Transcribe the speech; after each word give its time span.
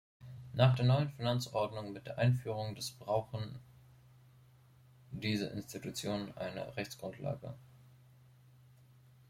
Nach 0.53 0.73
der 0.73 0.85
neuen 0.85 1.11
Finanzordnung 1.11 1.93
mit 1.93 2.07
der 2.07 2.17
Einführung 2.17 2.73
des 2.73 2.89
brauchen 2.89 3.59
diese 5.11 5.45
Institutionen 5.45 6.35
eine 6.35 6.75
Rechtsgrundlage. 6.75 7.53